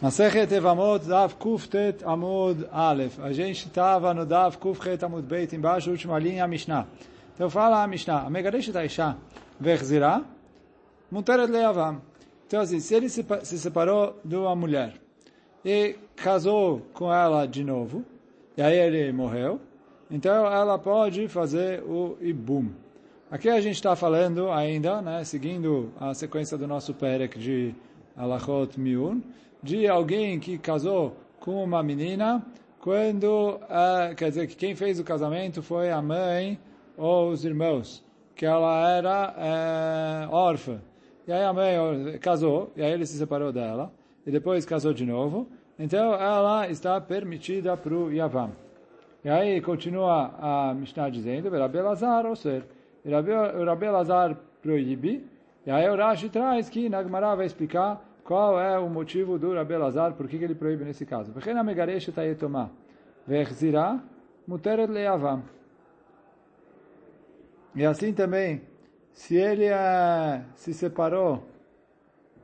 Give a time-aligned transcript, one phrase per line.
[0.00, 3.18] Masechet Evamot, Dav Kuftet Amud Aleph.
[3.18, 6.86] A gente estava no Dav Kuftet Amud Beit, embaixo, última linha, a Mishnah.
[7.34, 9.16] Então fala a Mishnah, a Megadesh Taisha,
[9.58, 10.22] Verzirah,
[11.10, 12.00] Muteret Leavam.
[12.46, 14.94] Então assim, se ele se, se separou de uma mulher
[15.64, 18.04] e casou com ela de novo,
[18.56, 19.60] e aí ele morreu,
[20.08, 22.70] então ela pode fazer o Ibum.
[23.28, 27.74] Aqui a gente está falando ainda, né, seguindo a sequência do nosso Perek de
[28.16, 29.20] Alachot Miun,
[29.62, 32.44] de alguém que casou com uma menina
[32.80, 36.58] quando, uh, quer dizer, que quem fez o casamento foi a mãe
[36.96, 38.04] ou os irmãos,
[38.34, 39.34] que ela era
[40.28, 40.80] uh, órfã.
[41.26, 43.92] E aí a mãe casou, e aí ele se separou dela,
[44.26, 45.46] e depois casou de novo,
[45.78, 48.52] então ela está permitida para o Yavam.
[49.24, 52.64] E aí continua a Mishnah dizendo, Rabi Lazar, ou seja,
[53.04, 55.24] Rabi Lazar proíbe,
[55.66, 59.74] e aí o Rashi traz que Nagmará vai explicar qual é o motivo do Rabi
[59.74, 61.32] Lazar, por que ele proíbe nesse caso.
[61.32, 62.68] Vechena megaresh tayetomah,
[63.26, 64.02] vechzirah
[64.46, 65.42] muteret leavam.
[67.74, 68.60] E assim também,
[69.14, 71.42] se ele é, se separou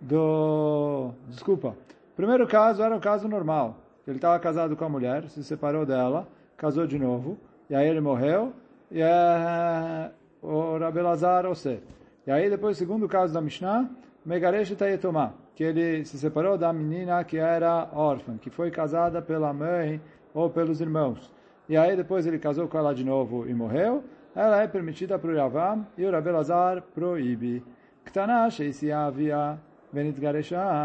[0.00, 1.10] do...
[1.28, 1.76] Desculpa.
[2.16, 3.76] Primeiro caso era o caso normal.
[4.06, 7.36] Ele estava casado com a mulher, se separou dela, casou de novo,
[7.68, 8.54] e aí ele morreu,
[8.90, 11.82] e é o Rabi Lazar, ou seja.
[12.26, 13.90] E aí depois segundo caso da Mishnah,
[14.24, 19.52] Megaresh Tayetomah, que ele se separou da menina que era órfã, que foi casada pela
[19.52, 20.00] mãe
[20.32, 21.32] ou pelos irmãos.
[21.68, 25.30] E aí depois ele casou com ela de novo e morreu, ela é permitida para
[25.30, 27.62] o Yavam e o Rabi Lazar proíbe.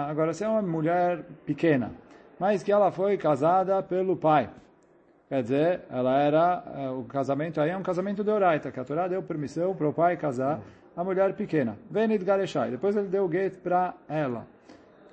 [0.08, 1.92] Agora, se é uma mulher pequena,
[2.40, 4.50] mas que ela foi casada pelo pai.
[5.28, 9.08] Quer dizer, ela era, o casamento aí é um casamento de Oraita, que a Torá
[9.08, 10.60] deu permissão para o pai casar
[10.96, 11.78] a mulher pequena.
[11.90, 12.72] Benit Gareshai.
[12.72, 14.46] Depois ele deu o gate para ela.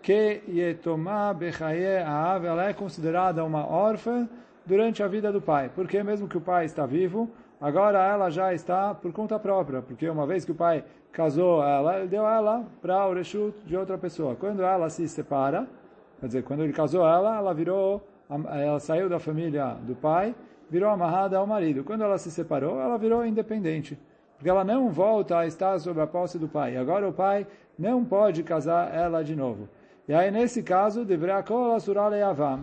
[0.02, 4.28] Que Yetomá Bechaye Aav, ela é considerada uma órfã
[4.64, 5.70] durante a vida do pai.
[5.74, 9.82] Porque mesmo que o pai está vivo, agora ela já está por conta própria.
[9.82, 13.76] Porque uma vez que o pai casou ela, ele deu ela para o reshut de
[13.76, 14.36] outra pessoa.
[14.36, 15.66] Quando ela se separa,
[16.20, 20.34] quer dizer, quando ele casou ela, ela virou, ela saiu da família do pai,
[20.68, 21.84] virou amarrada ao marido.
[21.84, 23.98] Quando ela se separou, ela virou independente.
[24.36, 26.76] Porque ela não volta a estar sob a posse do pai.
[26.76, 27.46] Agora o pai
[27.78, 29.68] não pode casar ela de novo.
[30.08, 31.42] E aí, nesse caso, deverá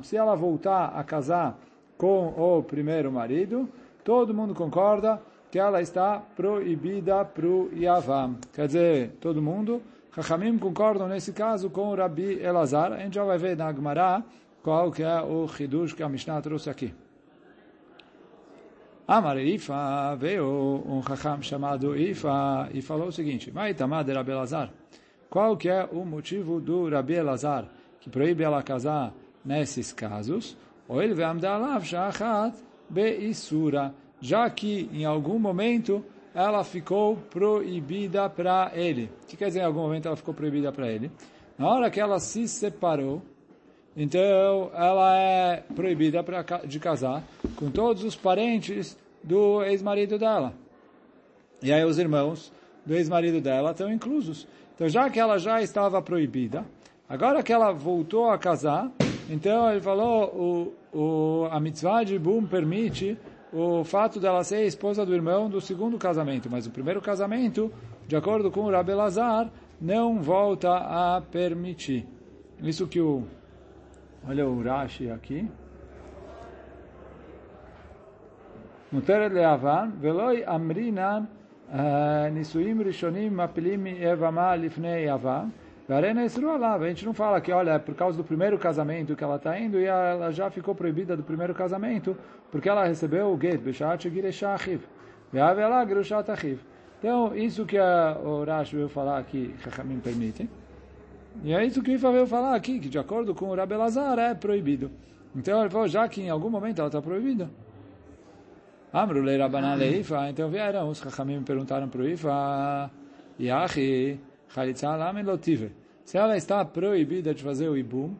[0.02, 1.60] se ela voltar a casar
[1.98, 3.68] com o primeiro marido,
[4.04, 8.38] todo mundo concorda que ela está proibida para o Yavam.
[8.54, 9.82] Quer dizer, todo mundo,
[10.16, 12.94] Chachamim concordam nesse caso com o Rabi Elazar.
[12.94, 14.24] A gente já vai ver na Gemara
[14.64, 16.94] qual que é o Hidush que a Mishnah trouxe aqui.
[19.06, 23.52] Amar Ifa, veio um Chacham chamado Ifa e falou o seguinte,
[24.02, 24.72] de Rabi Elazar.
[25.30, 27.66] Qual que é o motivo do Rabi Elazar
[28.00, 29.14] que proíbe ela casar
[29.44, 30.56] nesses casos?
[30.88, 31.14] Ou ele
[32.90, 36.04] beisura, já que em algum momento
[36.34, 39.10] ela ficou proibida para ele.
[39.24, 41.12] O que quer dizer em algum momento ela ficou proibida para ele?
[41.58, 43.22] Na hora que ela se separou,
[43.98, 47.22] então ela é proibida pra, de casar
[47.64, 50.54] com todos os parentes do ex-marido dela.
[51.62, 52.52] E aí os irmãos
[52.86, 54.46] do ex-marido dela estão inclusos.
[54.76, 56.66] Então, já que ela já estava proibida,
[57.08, 58.92] agora que ela voltou a casar,
[59.30, 63.18] então ele falou, o, o, a mitzvah de Bum permite
[63.54, 67.72] o fato dela ser esposa do irmão do segundo casamento, mas o primeiro casamento,
[68.06, 69.50] de acordo com o Lazar,
[69.80, 72.06] não volta a permitir.
[72.62, 73.24] Isso que o...
[74.28, 75.48] Olha o Rashi aqui.
[78.93, 81.25] Muteret leavan, veloi amrinan
[82.33, 85.49] נישואים ראשונים מפילים יבמה לפני יבם,
[85.89, 86.83] והרena esru alav.
[86.83, 89.59] A gente não fala que, olha, é por causa do primeiro casamento que ela está
[89.59, 92.17] indo e ela já ficou proibida do primeiro casamento,
[92.51, 94.81] porque ela recebeu o get, beshat giresha achiv.
[95.33, 96.59] Ve'avela gerushat achiv.
[96.99, 100.49] Então, isso que a, o Rash veio falar aqui, Chachamim permitem.
[101.43, 103.77] E é isso que o Ifa veio falar aqui, que de acordo com o Rabi
[103.77, 104.91] Lazar é proibido.
[105.35, 107.49] Então ele falou, já que em algum momento ela está proibida,
[108.94, 112.92] Amrulei Rabanan Leifa, então vieram os Chachamim perguntaram para o Ifa,
[113.40, 115.72] Yahi, Chalitza Lamen Lotive.
[116.06, 118.14] Se ela está proibida de fazer o Ibum,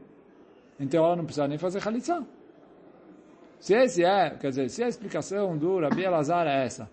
[0.80, 2.26] então ela não precisa nem fazer Chalitza.
[3.60, 6.90] Se esse é, quer dizer, se a explicação do Rabi Elazar é essa,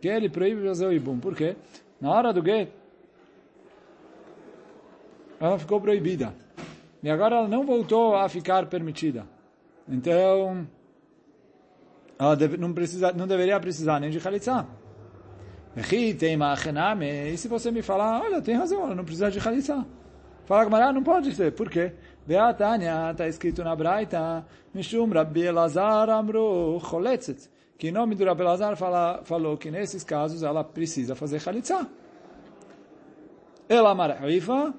[0.00, 1.54] que ele proíbe fazer o Ibum, por quê?
[2.00, 2.70] Na hora do get,
[5.38, 6.34] ela ficou proibida.
[7.02, 9.26] E agora ela não voltou a ficar permitida.
[9.86, 10.66] Então,
[12.18, 14.66] ela deve, não, precisa, não deveria precisar nem de Khalitsa.
[15.76, 19.86] E se você me falar, olha, tem razão, ela não precisa de Khalitsa.
[20.44, 21.52] Fala, Gamara, não pode ser.
[21.52, 21.92] Por quê?
[22.26, 24.44] Beatania, está escrito na Braita,
[24.74, 27.48] Mishum Rabbi Elazar Amru Choletzet,
[27.78, 31.86] que em nome do Rabbi Elazar fala, falou que nesses casos ela precisa fazer Chalitza.
[33.68, 34.74] Ela Marifa,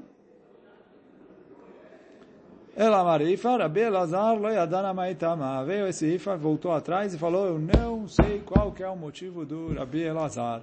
[2.79, 5.65] ela Marifa, Rabbi Elazar lo yadana maitama.
[5.65, 9.45] Veio esse Ifa, voltou atrás e falou, eu não sei qual que é o motivo
[9.45, 10.61] do Rabbi Elazar.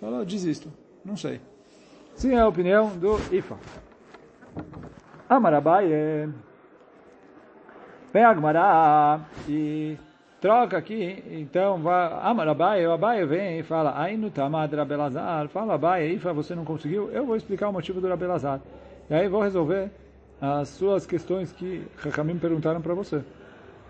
[0.00, 0.72] Falou, desisto,
[1.04, 1.42] não sei.
[2.14, 3.58] Sim, é a opinião do Ifa.
[5.28, 6.28] Amarabai é...
[8.10, 9.98] Vem Agmará e
[10.40, 11.78] troca aqui, então,
[12.22, 17.10] Amarabai, o Abai vem e fala, Ainu tamad Rabelazar, fala Abai, Ifa, você não conseguiu?
[17.10, 18.62] Eu vou explicar o motivo do Rabelazar.
[19.10, 19.90] E aí vou resolver
[20.44, 23.22] as suas questões que Hakamim perguntaram para você.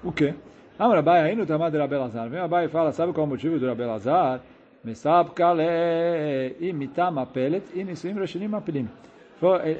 [0.05, 0.35] O quê?
[0.79, 2.29] Amarabai, Ainu tamad Rabelazar.
[2.29, 4.41] Vem Abai e fala, sabe qual é o motivo do Rabelazar?
[4.85, 8.89] Mesab kale imitama pelet inisuim rashinim apilim.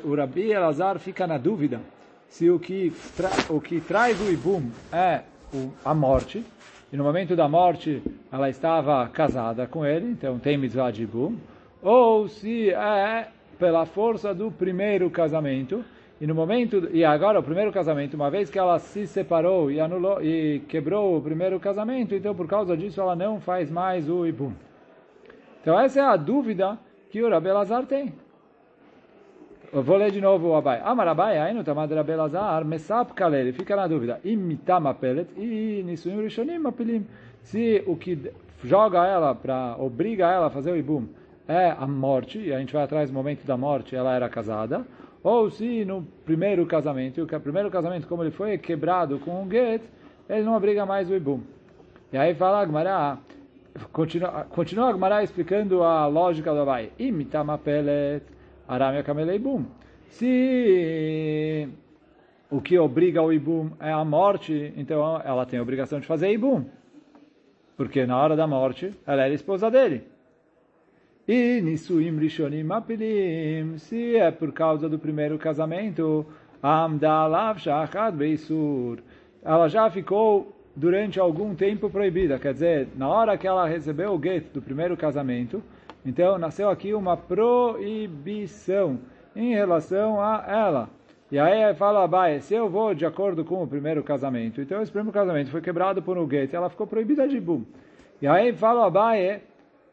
[0.03, 1.81] O Rabi Elazar fica na dúvida
[2.29, 2.93] se o que,
[3.49, 5.21] o que traz o ibum é
[5.85, 6.45] a morte,
[6.93, 11.37] e no momento da morte ela estava casada com ele, então tem mitzvah de ibum,
[11.81, 13.29] ou se é
[13.59, 15.85] pela força do primeiro casamento,
[16.21, 19.81] e no momento e agora o primeiro casamento, uma vez que ela se separou e
[19.81, 24.25] anulou e quebrou o primeiro casamento, então por causa disso ela não faz mais o
[24.27, 24.53] ibum.
[25.61, 26.79] Então essa é a dúvida
[27.11, 28.13] que o Rabi Elazar tem.
[29.73, 30.81] Eu vou ler de novo o Abai.
[30.85, 34.21] Amar Abai, aí no Tamad Rabi Elazar, Mesap Kalel, fica na dúvida.
[34.25, 37.05] Imitama Pelet e Nisuim Rishonim Apilim.
[37.43, 38.31] Se o que
[38.63, 41.09] joga ela, para obriga ela a fazer o Ibum,
[41.49, 44.87] é a morte, e a gente vai atrás do momento da morte, ela era casada,
[45.25, 49.83] ou se no primeiro casamento, o primeiro casamento, como ele foi quebrado com um get,
[50.29, 51.41] ele não obriga mais o Ibum.
[52.13, 53.19] E aí fala Agmará,
[53.93, 56.93] Continua, continua a Gemara explicando a lógica do Abai.
[56.97, 58.23] Imitama pelet
[58.69, 59.65] arame kamelei bum.
[60.11, 61.69] Se
[62.49, 66.31] o que obriga o ibum é a morte, então ela tem a obrigação de fazer
[66.31, 66.67] ibum.
[67.77, 70.05] Porque na hora da morte, ela era esposa dele.
[71.27, 76.27] E nisuim rishonim apilim, se é por causa do primeiro casamento,
[76.63, 78.99] amdalav shachad beisur,
[79.43, 82.39] ela já ficou durante algum tempo proibida.
[82.39, 85.63] Quer dizer, na hora que ela recebeu o get do primeiro casamento,
[86.05, 88.99] então nasceu aqui uma proibição
[89.35, 90.91] em relação a ela.
[91.33, 94.93] E aí fala Abai, se eu vou de acordo com o primeiro casamento, então esse
[94.93, 97.65] primeiro casamento foi quebrado por um get, ela ficou proibida de bum.
[98.21, 99.41] E aí fala Abai,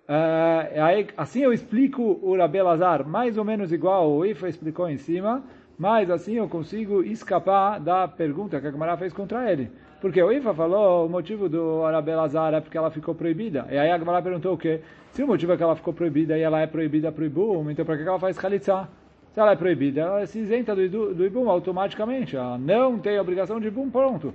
[0.08, 4.98] uh, aí, assim eu explico o Rabelazar, mais ou menos igual o Ifa explicou em
[4.98, 5.44] cima,
[5.78, 9.72] mas assim eu consigo escapar da pergunta que a Gemara fez contra ele.
[10.00, 13.68] Porque o Ifa falou o motivo do Arabelazar é porque ela ficou proibida.
[13.70, 14.82] E aí a Gemara perguntou o quê?
[15.12, 17.70] Se o motivo é que ela ficou proibida e ela é proibida para o Ibum,
[17.70, 18.88] então para que ela faz Khalitsa?
[19.32, 22.36] Se ela é proibida, ela se isenta do, do Ibum automaticamente.
[22.36, 24.34] Ela não tem obrigação de Ibum, pronto.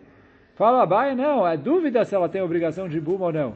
[0.55, 3.55] Fala Abai, não, é dúvida se ela tem obrigação de Ibum ou não.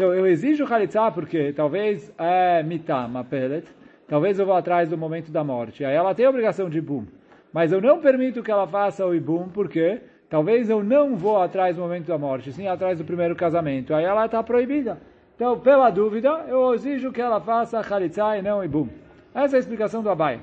[0.00, 3.68] Então eu exijo Khalitsa porque talvez é mitá, uma pellet,
[4.08, 5.84] talvez eu vou atrás do momento da morte.
[5.84, 7.04] Aí ela tem obrigação de Ibum.
[7.52, 10.00] Mas eu não permito que ela faça o Ibum, por quê?
[10.30, 13.92] Talvez eu não vou atrás do momento da morte, sim atrás do primeiro casamento.
[13.92, 14.98] Aí ela está proibida.
[15.36, 18.88] Então, pela dúvida, eu exijo que ela faça Khalitsa e não Ibum.
[19.34, 20.40] Essa é a explicação do Abai.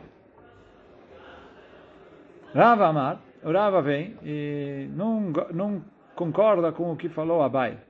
[2.53, 5.81] Rava Amar, Rava vem e não, não
[6.13, 7.87] concorda com o que falou Abai.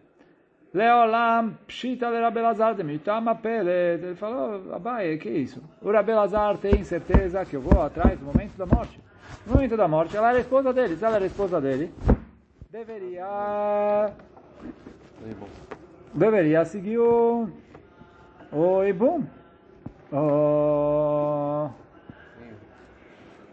[0.77, 4.03] Leolam pshita le Rabelazar de mitama pelet.
[4.03, 5.59] Ele falou, Abai, que isso?
[5.81, 9.01] O Rabelazar tem certeza que eu vou atrás do momento da morte.
[9.47, 10.95] No momento da morte, ela era esposa dele.
[10.95, 11.91] Se ela era esposa dele,
[12.69, 14.11] deveria...
[16.13, 17.49] Deveria seguir o...
[18.51, 19.25] O Ibum.
[20.11, 21.69] O...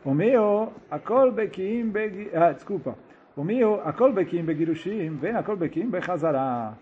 [0.05, 2.31] O meu, akol bekim begi...
[2.35, 2.99] Ah, desculpa.
[3.35, 6.75] O meu, akol bekim begirushim, vem akol bekim bechazara.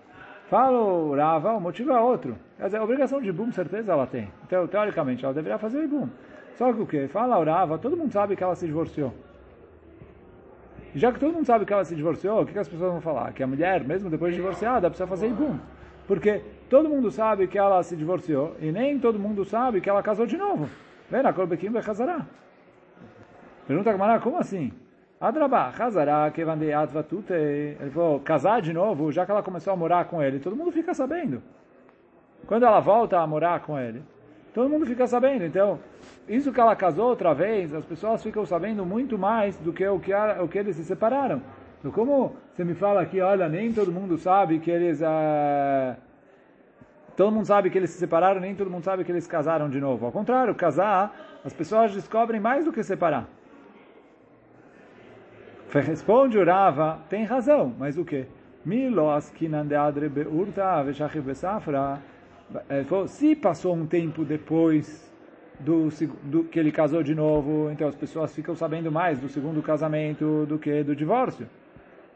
[0.52, 2.36] Fala o Rava, o motivo é outro.
[2.58, 4.28] Quer dizer, a obrigação de Ibum, certeza ela tem.
[4.44, 6.06] Então, teoricamente, ela deveria fazer o Ibum.
[6.56, 7.08] Só que o que?
[7.08, 9.14] Fala Urava, todo mundo sabe que ela se divorciou.
[10.94, 13.00] Já que todo mundo sabe que ela se divorciou, o que, que as pessoas vão
[13.00, 13.32] falar?
[13.32, 15.58] Que a mulher, mesmo depois de divorciada, precisa fazer ibum.
[16.06, 20.02] Porque todo mundo sabe que ela se divorciou e nem todo mundo sabe que ela
[20.02, 20.68] casou de novo.
[21.10, 22.26] Vem na Korbekim vai casará.
[23.66, 24.70] Pergunta a Gamara, como assim?
[25.22, 27.32] Adrabá, casará, que vandei atvatute.
[27.32, 30.72] Ele falou, casar de novo, já que ela começou a morar com ele, todo mundo
[30.72, 31.40] fica sabendo.
[32.44, 34.02] Quando ela volta a morar com ele,
[34.52, 35.44] todo mundo fica sabendo.
[35.44, 35.78] Então,
[36.28, 40.00] isso que ela casou outra vez, as pessoas ficam sabendo muito mais do que o
[40.00, 41.40] que, o que eles se separaram.
[41.78, 45.00] Então, como você me fala aqui, olha, nem todo mundo sabe que eles...
[45.00, 45.94] Uh,
[47.16, 49.78] todo mundo sabe que eles se separaram, nem todo mundo sabe que eles casaram de
[49.78, 50.04] novo.
[50.04, 51.14] Ao contrário, casar,
[51.44, 53.28] as pessoas descobrem mais do que separar.
[55.80, 58.26] Responde o Rava, tem razão, mas o quê?
[60.10, 61.98] Beurta veshachiv besafra.
[63.06, 65.10] Se passou um tempo depois
[65.58, 65.88] do,
[66.24, 70.44] do, que ele casou de novo, então as pessoas ficam sabendo mais do segundo casamento
[70.46, 71.48] do que do divórcio.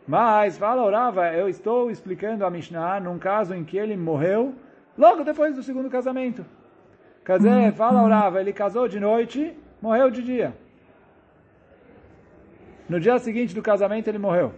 [0.07, 4.55] Mas, fala Orava, eu estou explicando a Mishnah num caso em que ele morreu
[4.99, 6.45] logo depois do segundo casamento.
[7.25, 10.55] Quer dizer, fala Orava, ele casou de noite, morreu de dia.
[12.88, 14.52] No dia seguinte do casamento ele morreu.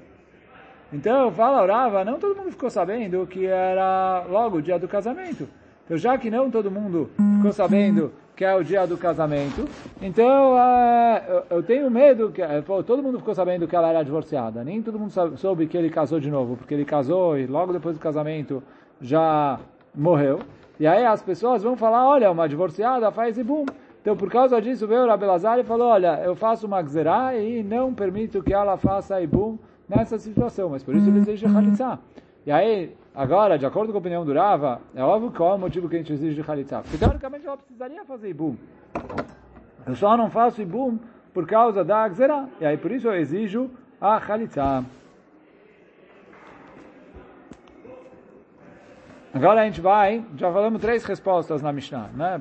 [0.92, 5.49] Então, fala Orava, não todo mundo ficou sabendo que era logo o dia do casamento.
[5.85, 9.68] Então, já que não todo mundo ficou sabendo que é o dia do casamento,
[10.00, 14.62] então uh, eu, tenho medo que pô, todo mundo ficou sabendo que ela era divorciada.
[14.62, 17.97] Nem todo mundo soube que ele casou de novo, porque ele casou e logo depois
[17.97, 18.62] do casamento
[19.00, 19.58] já
[19.94, 20.40] morreu.
[20.78, 23.66] E aí as pessoas vão falar, olha, uma divorciada faz e bum.
[24.00, 27.62] Então, por causa disso, veio o Rabelazar e falou, olha, eu faço uma gzerá e
[27.62, 31.99] não permito que ela faça ibum nessa situação, mas por isso ele exige Khalitsa.
[32.47, 35.59] E aí, agora, de acordo com a opinião do Rava, é óbvio qual é o
[35.59, 36.81] motivo que a gente exige Khalitsa.
[36.83, 38.57] Porque, teoricamente, ela precisaria fazer ibum.
[39.87, 40.99] Eu só não faço ibum
[41.35, 42.49] por causa da gzerá.
[42.61, 44.85] E aí, por isso, eu exijo a Khalitsa.
[49.35, 52.40] Agora a gente vai, já falamos três respostas na Mishnah, né?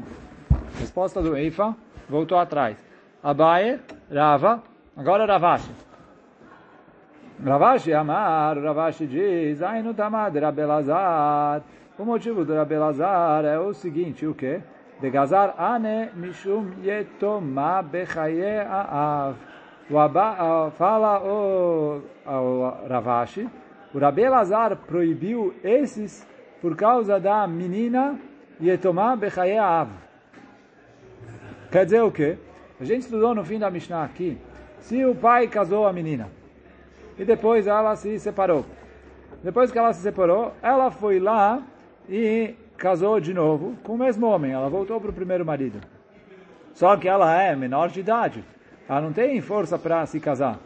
[0.80, 1.76] Resposta do Eifa,
[2.10, 2.78] voltou atrás.
[3.24, 3.80] Abaye,
[4.12, 4.64] Rava,
[4.96, 5.72] agora Ravashi.
[7.44, 11.62] Ravashi Amar, Ravashi diz, Ainu Tamad Rabelazar.
[11.98, 14.62] O motivo do Rabelazar é o seguinte, o que?
[15.02, 19.36] De gazar ane mishum yetoma bechaye aav.
[19.90, 23.48] O fala o, o Ravashi,
[23.94, 26.28] o Rabelazar proibiu esses
[26.62, 28.20] por causa da menina
[28.60, 30.07] Yetomá Bechaye Av.
[31.72, 32.38] Quer dizer o quê?
[32.80, 34.38] A gente estudou no fim da Mishnah aqui,
[34.80, 36.30] se o pai casou a menina
[37.18, 38.66] e depois ela se separou.
[39.44, 41.62] Depois que ela se separou, ela foi lá
[42.08, 44.52] e casou de novo com o mesmo homem.
[44.52, 45.80] Ela voltou para o primeiro marido.
[46.74, 48.44] Só que ela é menor de idade.
[48.88, 50.60] Ela não tem força para se casar.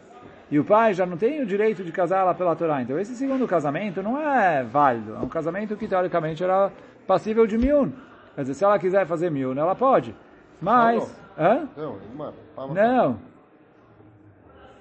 [0.52, 2.82] E o pai já não tem o direito de casar ela pela Torá.
[2.82, 5.16] Então esse segundo casamento não é válido.
[5.16, 6.72] É um casamento que teoricamente era
[7.08, 7.92] passível de miun.
[8.36, 10.14] Quer dizer, se ela quiser fazer miun, ela pode.
[10.62, 11.22] Mas...
[11.38, 11.68] Hã?
[11.76, 11.98] Não,
[12.74, 13.20] não.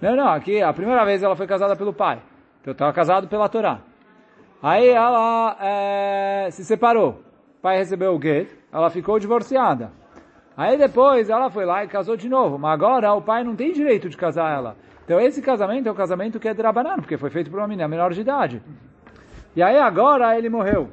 [0.00, 0.28] Não, não.
[0.28, 2.20] Aqui, a primeira vez ela foi casada pelo pai.
[2.60, 3.80] Então estava casado pela Torá.
[4.62, 7.22] Aí ela é, se separou.
[7.58, 9.90] O pai recebeu o get, ela ficou divorciada.
[10.56, 12.58] Aí depois ela foi lá e casou de novo.
[12.58, 14.76] Mas agora o pai não tem direito de casar ela.
[15.04, 17.66] Então esse casamento é o casamento que é de Rabanan, porque foi feito por uma
[17.66, 18.62] menina menor de idade.
[19.56, 20.90] E aí agora ele morreu.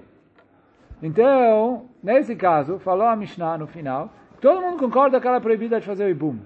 [1.03, 4.09] Então, nesse caso, falou a Mishnah no final,
[4.41, 6.39] todo mundo concorda que ela é proibida de fazer o Ibum.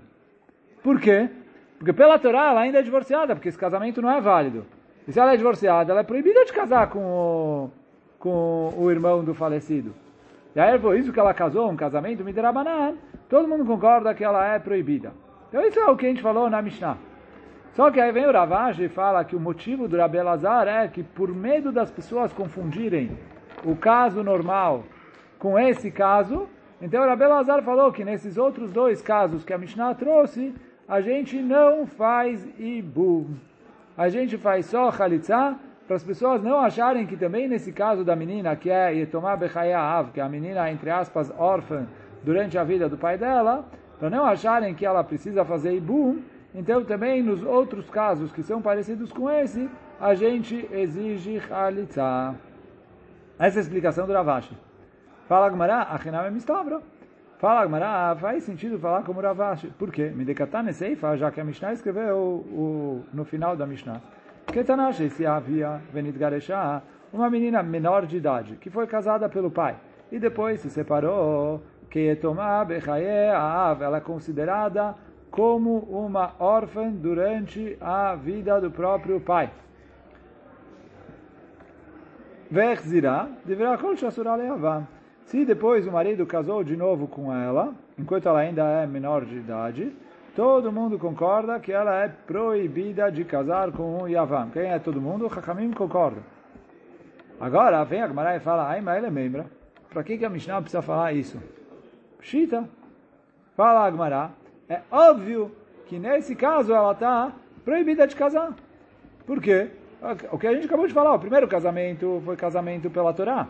[0.83, 1.29] Por quê?
[1.77, 4.65] Porque pela Torá ela ainda é divorciada, porque esse casamento não é válido.
[5.07, 7.71] E se ela é divorciada, ela é proibida de casar com o,
[8.19, 9.93] com o irmão do falecido.
[10.55, 12.95] E aí por isso que ela casou, um casamento Midirabanan,
[13.29, 15.11] todo mundo concorda que ela é proibida.
[15.49, 16.97] Então isso é o que a gente falou na Mishnah.
[17.73, 20.87] Só que aí vem o Ravashi e fala que o motivo do Rabi Elazar é
[20.87, 23.17] que por medo das pessoas confundirem
[23.63, 24.83] o caso normal
[25.39, 26.47] com esse caso,
[26.81, 30.53] então o Rabi Elazar falou que nesses outros dois casos que a Mishnah trouxe,
[30.87, 33.27] a gente não faz Ibu.
[33.95, 38.15] A gente faz só Khalitsa, para as pessoas não acharem que também nesse caso da
[38.15, 41.85] menina, que é Yetomá Bechaya que é a menina, entre aspas, órfã
[42.23, 43.65] durante a vida do pai dela,
[43.99, 46.17] para não acharem que ela precisa fazer Ibu,
[46.55, 49.69] então também nos outros casos que são parecidos com esse,
[49.99, 52.33] a gente exige Khalitsa.
[53.37, 54.55] Essa é a explicação do Ravashi.
[55.31, 56.81] Fala Gmará, Achinam é mistabra.
[57.37, 59.67] Fala Gmará, faz sentido falar como Ravashi.
[59.79, 60.11] Por quê?
[60.13, 64.01] Midekatan Seifa, já que a Mishnah escreveu o, no final da Mishnah.
[64.47, 66.83] Ketanash, se havia Venit Garesha,
[67.13, 69.77] uma menina menor de idade, que foi casada pelo pai,
[70.11, 72.19] e depois se separou, que
[73.79, 74.95] ela é considerada
[75.29, 79.49] como uma órfã durante a vida do próprio pai.
[85.31, 89.37] Se depois o marido casou de novo com ela, enquanto ela ainda é menor de
[89.37, 89.95] idade,
[90.35, 94.49] todo mundo concorda que ela é proibida de casar com o Yavam.
[94.49, 95.27] Quem é todo mundo?
[95.27, 96.21] Hakamim concorda.
[97.39, 99.45] Agora vem a Gemara e fala, ai, mas ele é membro.
[99.89, 101.41] Para que, que a Mishnah precisa falar isso?
[102.19, 102.67] Shita.
[103.55, 104.31] Fala a Gemara,
[104.67, 105.49] é óbvio
[105.85, 107.31] que nesse caso ela está
[107.63, 108.53] proibida de casar.
[109.25, 109.69] Por quê?
[110.29, 113.47] O que a gente acabou de falar, o primeiro casamento foi casamento pela Torá.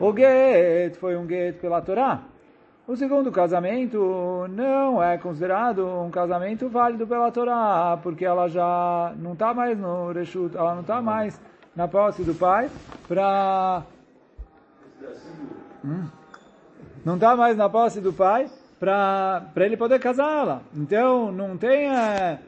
[0.00, 2.22] O get foi um get pela Torá.
[2.86, 9.32] O segundo casamento não é considerado um casamento válido pela Torá, porque ela já não
[9.32, 11.40] está mais no Reshut, ela não está mais
[11.74, 12.70] na posse do pai
[13.08, 13.82] para...
[15.82, 16.04] Hum?
[17.04, 20.60] Não está mais na posse do pai para ele poder casá-la.
[20.74, 21.90] Então, não tem...
[21.90, 22.38] É,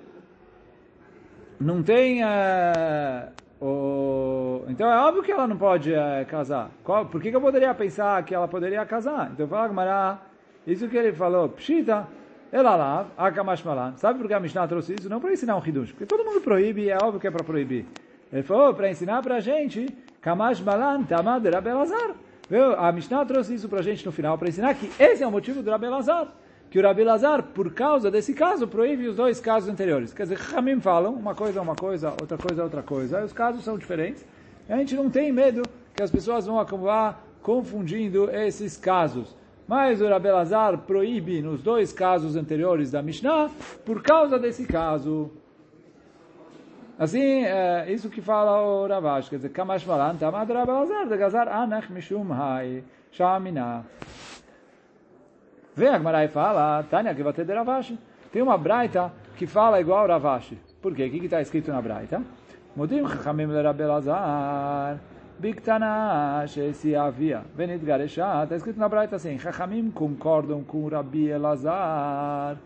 [1.59, 2.23] não tem...
[2.23, 4.65] É, o...
[4.69, 6.71] Então, é óbvio que ela não pode é, casar.
[6.85, 9.31] Qual, por que, que eu poderia pensar que ela poderia casar?
[9.33, 10.19] Então, fala Gamara,
[10.67, 12.07] isso que ele falou, Pshita,
[12.53, 13.95] Elalav, Akamashmalan.
[13.97, 15.09] Sabe por que a Mishnah trouxe isso?
[15.09, 17.87] Não para ensinar um Hidush, porque todo mundo proíbe, é óbvio que é para proibir.
[18.33, 19.87] Ele falou para ensinar para a gente,
[20.21, 22.15] Kamash Malan Tamad Rabelazar.
[22.79, 25.31] A Mishnah trouxe isso para a gente no final, para ensinar que esse é o
[25.31, 26.29] motivo do Rabelazar.
[26.77, 30.13] Que o Rabelazar, por causa desse caso, proíbe os dois casos anteriores.
[30.13, 33.25] Quer dizer, Hamim falam, uma coisa é uma coisa, outra coisa é outra coisa.
[33.25, 34.23] Os casos são diferentes.
[34.69, 35.63] E a gente não tem medo
[35.95, 39.35] que as pessoas vão acabar confundindo esses casos.
[39.67, 43.49] Mas o Rabelazar proíbe nos dois casos anteriores da Mishnah
[43.83, 45.31] por causa desse caso.
[46.99, 51.49] Assim, é isso que fala o Ravash, quer dizer, Kamash Malan, Tamad Rabelazar, de Gazar
[51.49, 53.87] Anach Mishum Hai, Shamina.
[55.77, 57.93] Vem a Gmarai e fala, Tânia, que vai ter de Ravash.
[58.33, 60.55] Tem uma braita que fala igual o Ravash.
[60.81, 61.05] Por quê?
[61.05, 62.23] O que está escrito na braita?
[62.75, 64.99] Modim Chachamim le Rabelazar,
[65.39, 68.43] Biktana Shesi Avia, Venit Garesha.
[68.45, 72.57] Está escrito na braita assim, Chachamim concordam com Rabi Elazar.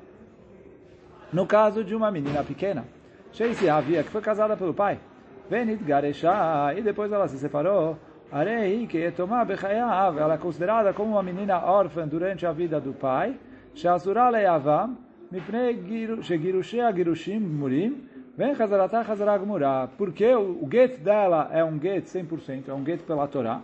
[1.32, 2.84] No caso de uma menina pequena.
[3.32, 5.00] Sheisi Avia, que foi casada pelo pai.
[5.48, 7.96] Venit Garesha, e depois ela se separou.
[8.32, 12.92] Arei que tomar bechayav, ela é considerada como uma menina órfã durante a vida do
[12.92, 13.34] pai.
[13.74, 14.96] Sheasura leyavam,
[15.32, 15.76] mipnei
[16.22, 19.88] shegirushea girushim murim, vem chazarata chazarag murá.
[19.98, 23.62] Porque o, get dela é um get 100%, é um get pela Torá.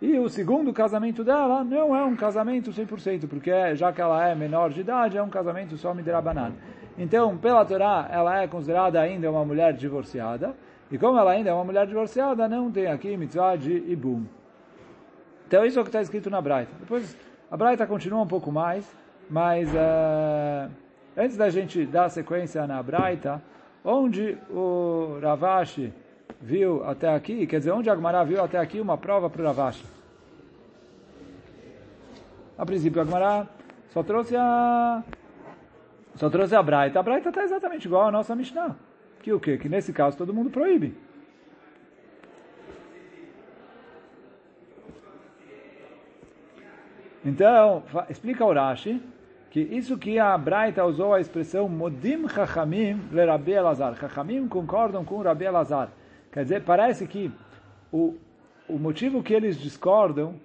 [0.00, 4.34] E o segundo casamento dela não é um casamento 100%, porque já que ela é
[4.34, 6.52] menor de idade, é um casamento só midrabanan.
[6.96, 10.54] Então, pela Torá, ela é considerada ainda uma mulher divorciada.
[10.90, 14.24] E como ela ainda é uma mulher divorciada, não tem aqui mitzvah de ibum.
[15.46, 16.72] Então, isso é o que está escrito na Braita.
[16.78, 17.16] Depois,
[17.50, 18.84] a Braita continua um pouco mais,
[19.28, 20.70] mas uh,
[21.16, 23.42] antes da gente dar sequência na Braita,
[23.84, 25.92] onde o Ravashi
[26.40, 29.84] viu até aqui, quer dizer, onde Agmará viu até aqui uma prova para o Ravashi.
[32.58, 33.46] A princípio, Agmará
[33.90, 35.02] só trouxe a
[36.16, 36.98] só trouxe a Braita.
[36.98, 38.74] A Braita está exatamente igual à nossa Mishnah.
[39.26, 39.58] Que o quê?
[39.58, 40.94] Que nesse caso todo mundo proíbe.
[47.24, 49.02] Então, explica o Rashi
[49.50, 53.96] que isso que a Braita usou a expressão Modim Chachamim le Rabi Elazar.
[53.96, 55.90] Chachamim concordam com Rabi Elazar.
[56.30, 57.32] Quer dizer, parece que
[57.90, 58.14] o,
[58.68, 60.36] o motivo que eles discordam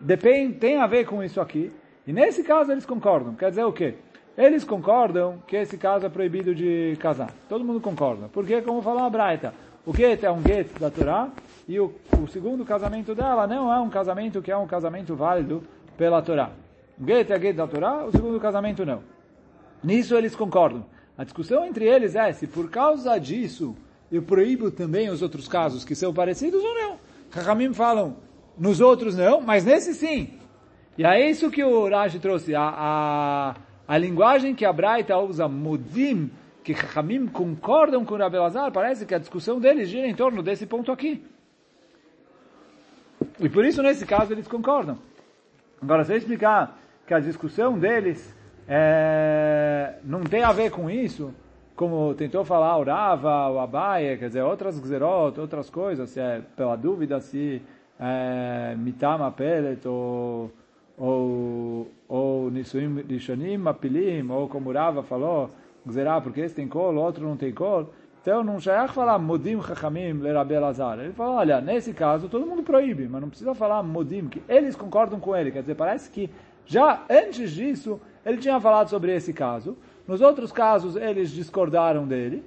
[0.00, 1.72] depende, tem a ver com isso aqui.
[2.04, 3.36] E nesse caso eles concordam.
[3.36, 3.94] Quer dizer o quê?
[4.40, 7.30] Eles concordam que esse caso é proibido de casar.
[7.46, 8.26] Todo mundo concorda.
[8.32, 9.52] Porque, como falou a Braita,
[9.84, 11.28] o get é um get da Torá
[11.68, 15.62] e o, o, segundo casamento dela não é um casamento que é um casamento válido
[15.94, 16.52] pela Torá.
[16.98, 19.02] O get é get da Torá, o segundo casamento não.
[19.84, 20.86] Nisso eles concordam.
[21.18, 23.76] A discussão entre eles é se por causa disso
[24.10, 26.96] eu proíbo também os outros casos que são parecidos ou não.
[27.30, 28.16] Rahamim falam,
[28.56, 30.30] nos outros não, mas nesse sim.
[30.96, 32.54] E é isso que o Rashi trouxe.
[32.54, 36.30] A, a a linguagem que a Braita usa, mudim,
[36.62, 40.64] que Hamim concordam com Rabi Lazar, parece que a discussão deles gira em torno desse
[40.64, 41.26] ponto aqui.
[43.40, 44.96] E por isso, nesse caso, eles concordam.
[45.82, 48.32] Agora, se eu explicar que a discussão deles
[48.68, 51.34] é, não tem a ver com isso,
[51.74, 56.40] como tentou falar o Rava, o Abaye, quer dizer, outras gzerot, outras coisas, se é
[56.54, 57.60] pela dúvida se
[57.98, 60.52] é, mitama pelet ou
[61.00, 65.50] ou, ou Nisuim Rishonim Apilim, ou como Rava falou,
[65.86, 67.90] Gzerá, porque esse tem colo, o outro não tem colo.
[68.20, 70.98] Então não Shayach falar Modim Chachamim Lerabi Elazar.
[70.98, 74.76] Ele falou, olha, nesse caso todo mundo proíbe, mas não precisa falar Modim, que eles
[74.76, 75.50] concordam com ele.
[75.50, 76.28] Quer dizer, parece que
[76.66, 79.78] já antes disso ele tinha falado sobre esse caso.
[80.06, 82.44] Nos outros casos eles discordaram dele.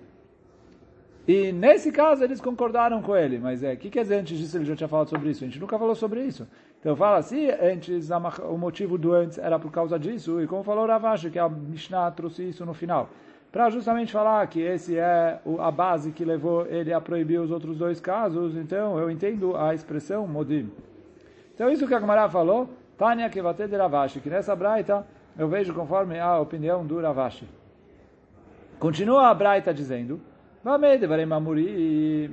[1.27, 3.39] E nesse caso eles concordaram com ele.
[3.39, 5.43] Mas é, o que quer dizer antes disso ele já tinha falado sobre isso?
[5.43, 6.47] A gente nunca falou sobre isso.
[6.83, 10.85] Então fala, se antes o motivo do antes era por causa disso, e como falou
[10.85, 13.07] Ravashi, que a Mishnah trouxe isso no final,
[13.53, 17.77] para justamente falar que esse é a base que levou ele a proibir os outros
[17.77, 20.69] dois casos, então eu entendo a expressão modim.
[21.55, 25.07] Então isso que a Gemara falou, vai ter de Ravashi, que nessa braita
[25.39, 27.47] eu vejo conforme a opinião do Ravashi.
[28.77, 30.19] Continua a braita dizendo,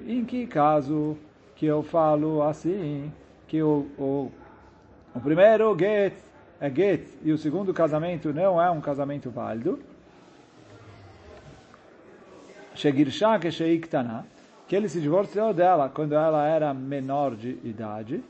[0.09, 1.17] em que caso
[1.55, 3.13] que eu falo assim,
[3.47, 4.33] que o, o
[5.15, 6.15] o primeiro get
[6.61, 9.79] é get e o segundo casamento não é um casamento válido,
[12.75, 14.27] Shegirsha Kesheiktana,
[14.69, 18.23] que ele se divorciou dela quando ela era menor de idade,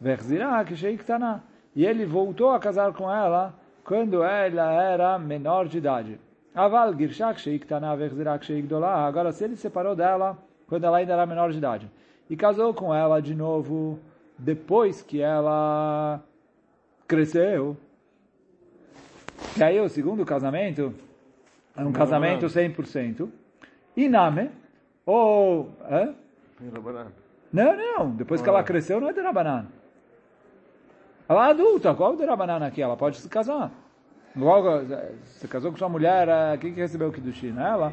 [0.00, 1.42] Verzirah Kesheiktana,
[1.74, 6.20] e ele voltou a casar com ela quando ela era menor de idade.
[6.54, 11.50] Aval Girshak Sheiktana Verzirah Sheikdolah, agora se ele separou dela quando ela ainda era menor
[11.50, 11.90] de idade,
[12.30, 13.98] e casou com ela de novo
[14.38, 16.22] depois que ela
[17.06, 17.76] cresceu,
[19.54, 20.94] que aí o segundo casamento
[21.76, 23.28] é um casamento 100%,
[23.96, 24.50] Iname,
[25.04, 25.70] ou...
[25.88, 26.08] É?
[27.52, 29.66] Não, não, depois que ela cresceu não é Derabanan.
[31.28, 32.80] Ela é adulta, qual é o Derabanan aqui?
[32.80, 33.70] Ela pode se casar.
[34.36, 34.68] Logo,
[35.24, 36.28] você casou com sua mulher,
[36.60, 37.58] quem que recebeu o Kiddushin?
[37.58, 37.92] Ela.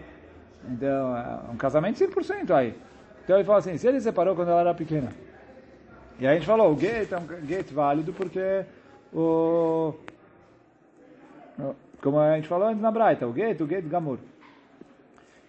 [0.68, 2.76] Então, é um casamento 100% aí.
[3.24, 5.12] Então ele fala assim, se ele separou quando ela era pequena.
[6.20, 8.66] E aí a gente falou, o gate é um gate válido porque
[9.14, 9.94] o...
[12.02, 14.20] Como a gente falou antes na Braita, o gate, o gate gamur.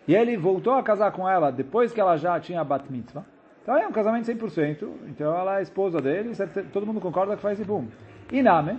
[0.09, 3.25] E ele voltou a casar com ela depois que ela já tinha bat mitzvah.
[3.63, 4.89] Então é um casamento 100%.
[5.09, 6.33] Então ela é esposa dele,
[6.73, 7.87] todo mundo concorda que faz boom.
[8.33, 8.79] Iname,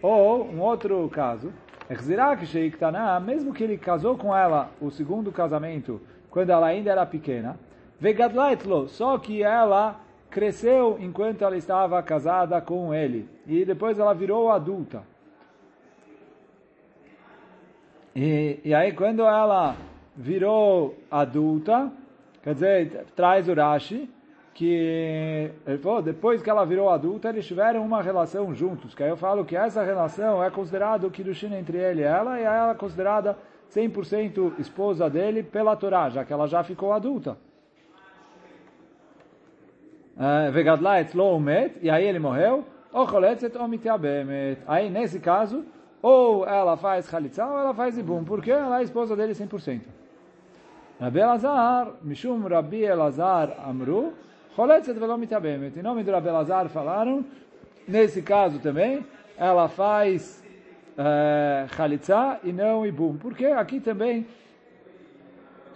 [0.00, 1.52] ou um outro caso,
[3.24, 7.58] mesmo que ele casou com ela o segundo casamento quando ela ainda era pequena,
[8.88, 10.00] só que ela
[10.32, 15.02] cresceu enquanto ela estava casada com ele e depois ela virou adulta.
[18.16, 19.76] E, e aí quando ela
[20.16, 21.92] virou adulta,
[22.42, 24.10] quer dizer, traz o Rashi,
[24.54, 25.50] que
[25.82, 29.44] falou, depois que ela virou adulta, eles tiveram uma relação juntos, que aí eu falo
[29.44, 33.36] que essa relação é considerada o Kiddushin entre ele e ela, e ela é considerada
[33.70, 37.38] 100% esposa dele pela Torá, já que ela já ficou adulta.
[40.22, 44.60] É, Vegadla etzlo umet, e aí ele morreu, ou choletzet ou mitiabemet.
[44.68, 45.64] Aí, nesse caso,
[46.00, 49.80] ou ela faz chalitza, ou ela faz ibum, porque ela é esposa dele 100%.
[51.00, 54.12] Rabi Elazar, Mishum Rabi Elazar Amru,
[54.54, 55.76] Choletzet velo mitabemet.
[55.76, 57.24] Em nome do Rabi Elazar falaram,
[57.88, 59.04] nesse caso também,
[59.36, 60.40] ela faz
[61.74, 63.16] chalitza e não ibum.
[63.16, 64.26] Porque aqui também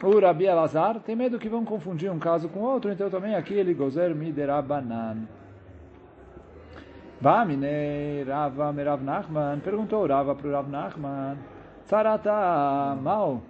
[0.02, 3.54] o Rabi Elazar tem medo que vão confundir um caso com outro, então também aqui
[3.54, 5.26] ele gozer miderabanan.
[7.20, 11.38] Vamine Rava Merav Nachman perguntou Rava para o Rav Nachman,
[11.86, 13.40] Tzarata mal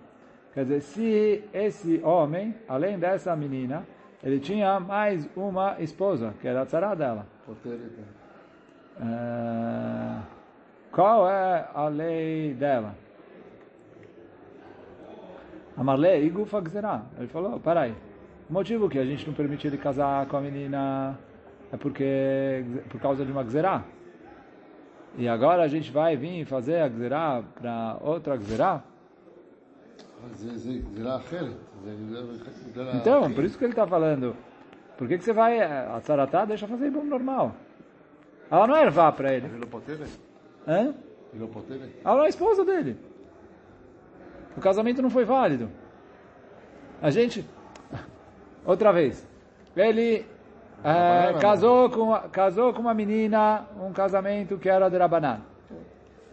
[0.56, 3.86] Quer dizer, se esse homem, além dessa menina,
[4.24, 7.26] ele tinha mais uma esposa, que era a tzara dela.
[8.96, 10.22] Uh,
[10.90, 12.94] qual é a lei dela?
[15.76, 17.02] Amarle igufa gzerá.
[17.18, 17.94] Ele falou, aí.
[18.48, 21.18] O motivo que a gente não permite ele casar com a menina
[21.72, 23.84] é porque por causa de uma gzerá.
[25.18, 28.82] E agora a gente vai vir fazer a gzerá para outra gzerá?
[32.94, 34.36] Então, por isso que ele está falando.
[34.96, 35.60] Por que, que você vai.
[35.60, 37.54] A Tzaratá deixa fazer bom normal.
[38.50, 39.46] Ela não é ervá para ele.
[40.66, 40.94] Hã?
[42.04, 42.96] Ela não é esposa dele.
[44.56, 45.70] O casamento não foi válido.
[47.00, 47.44] A gente.
[48.64, 49.26] Outra vez.
[49.76, 50.24] Ele
[50.82, 55.40] é, casou, com, casou com uma menina, um casamento que era de Rabanan.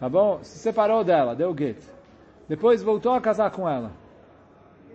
[0.00, 0.38] Tá bom?
[0.42, 1.86] Se separou dela, deu gueto.
[2.48, 3.90] Depois voltou a casar com ela.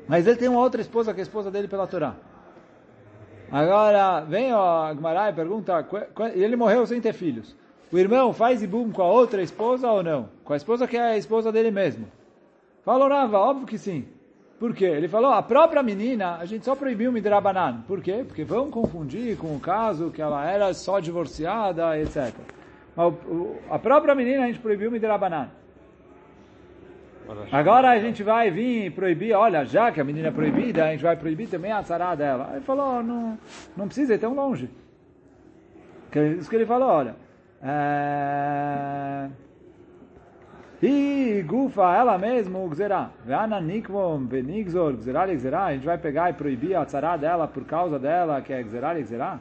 [0.08, 2.16] Mas ele tem uma outra esposa que é a esposa dele pela Torá.
[3.52, 5.86] Agora, vem a Gmará e pergunta,
[6.34, 7.56] ele morreu sem ter filhos.
[7.92, 10.30] O irmão faz ibum com a outra esposa ou não?
[10.44, 12.08] Com a esposa que é a esposa dele mesmo.
[12.84, 14.08] Falou Rava, óbvio que sim.
[14.60, 14.86] Por quê?
[14.86, 17.82] Ele falou, a própria menina, a gente só proibiu Midrabanan.
[17.88, 18.26] Por quê?
[18.28, 22.34] Porque vão confundir com o caso que ela era só divorciada, etc.
[22.96, 23.14] Mas
[23.70, 25.50] a própria menina a gente proibiu Midrabanan.
[27.52, 31.04] Agora a gente vai vir proibir, olha, já que a menina é proibida, a gente
[31.04, 32.50] vai proibir também a tzará dela.
[32.54, 33.38] Ele falou, não,
[33.78, 34.70] não precisa ir tão longe.
[36.38, 37.16] Isso que ele falou, olha.
[37.62, 39.30] É...
[40.82, 43.10] E gufa, ela mesma, o gzerá.
[43.26, 45.66] Veana nikvom, benigzor, gzerá, gzerá.
[45.66, 48.94] A gente vai pegar e proibir a tzará dela por causa dela, que é gzerá,
[48.94, 49.40] gzerá.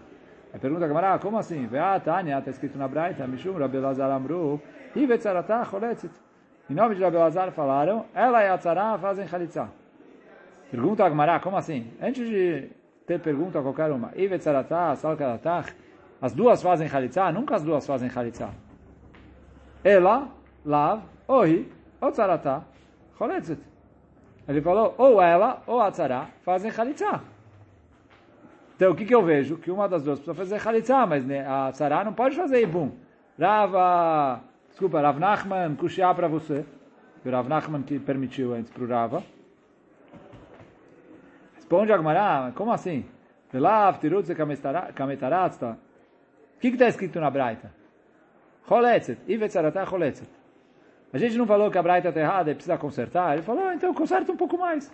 [0.53, 1.67] Aí pergunta a camarada, como assim?
[1.67, 4.61] Veá, Tânia, está escrito na Braita, Mishum, Rabelazar Amru,
[4.97, 6.13] e vetzaratá, choletzit.
[6.69, 9.71] Em nome de Rabelazar falaram, ela e a tzara fazem chalitza.
[10.71, 11.91] Pergunta a Gmará, como assim?
[12.03, 12.69] Antes de
[13.07, 15.73] ter pergunta a qualquer uma, Ivet Saratah, Salkaratach,
[16.21, 17.31] as duas fazem chalitza?
[17.33, 18.51] Nunca as duas fazem chalitza.
[19.83, 20.29] Ela,
[20.65, 22.65] Lav, Ohi, ou Tzaratah,
[23.19, 23.61] Choletzet.
[24.49, 27.21] Ele falou, ou ela, ou a tzara fazem chalitza.
[28.75, 29.59] Então, o que, que eu vejo?
[29.59, 32.93] Que uma das duas precisa fazer chalitza, mas a tzara não pode fazer ibum.
[33.39, 36.65] Rava Desculpa, Rav Nachman, Kushia para você.
[37.25, 39.23] O Rav Nachman que permitiu antes para o Rava.
[41.57, 43.05] Responde Agmará, como assim?
[43.53, 45.79] Velav, tirutze, kametaratzta.
[46.57, 47.71] O que está escrito na Braita?
[48.67, 50.38] Choletzet, ivetzaratá choletzet.
[51.13, 53.35] A gente não falou que a Braita está errada e precisa consertar?
[53.35, 54.91] Ele falou, ah, então conserta um pouco mais.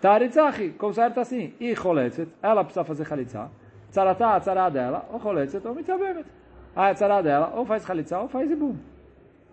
[0.00, 1.52] Taritzachi, conserta assim.
[1.60, 3.50] E choletzet, ela precisa fazer chalitza.
[3.90, 6.26] Tzaratá, a tzará dela, ou choletzet, ou mitzabemet.
[6.74, 8.76] A tzará dela, ou faz chalitza, ou faz ibum.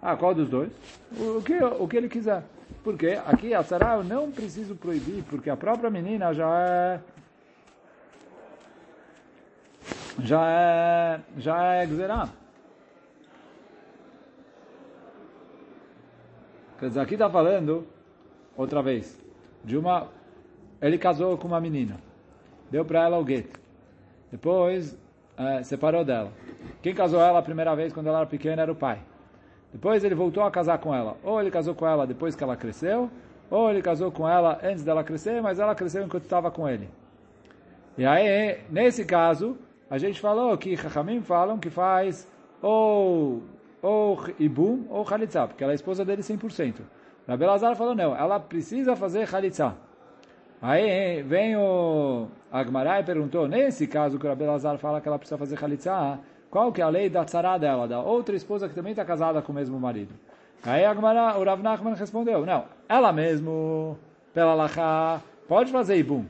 [0.01, 0.71] Ah, qual dos dois?
[1.17, 2.43] O, o, que, o que ele quiser.
[2.84, 6.99] Porque aqui a tzará eu não preciso proibir, porque a própria menina já é...
[10.19, 11.19] Já é...
[11.38, 12.29] Já é gzerá.
[16.86, 17.88] Quer dizer, aqui está falando,
[18.56, 19.19] outra vez,
[19.63, 20.08] de uma...
[20.80, 21.98] Ele casou com uma menina.
[22.69, 23.60] Deu para ela o gueto.
[24.32, 24.95] Depois,
[25.36, 26.32] é, separou dela.
[26.84, 29.02] Quem casou ela a primeira vez quando ela era pequena era o pai.
[29.74, 31.17] Depois ele voltou a casar com ela.
[31.24, 33.10] Ou ele casou com ela depois que ela cresceu,
[33.50, 36.88] ou ele casou com ela antes dela crescer, mas ela cresceu enquanto estava com ele.
[37.98, 39.58] E aí, nesse caso,
[39.89, 42.30] a gente falou que Chachamim falam que faz
[42.62, 43.41] ou
[43.86, 46.82] ou Ibum ou Khalitza, porque ela é esposa dele 100%.
[47.28, 49.76] Rabi Lazar falou, não, ela precisa fazer Khalitza.
[50.60, 55.19] Aí vem o Agmará e perguntou, nesse caso que o Rabi Lazar fala que ela
[55.19, 56.19] precisa fazer Khalitza,
[56.50, 59.39] qual que é a lei da tzara dela, da outra esposa que também está casada
[59.41, 60.15] com o mesmo marido?
[60.63, 64.00] Aí Agmará, o Rav Nachman respondeu, não, ela mesmo,
[64.34, 66.26] pela Lachá, pode fazer Ibum.